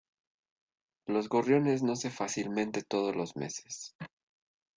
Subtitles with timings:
[1.05, 3.95] Los Gorriones no se f-acilmente todos los meses.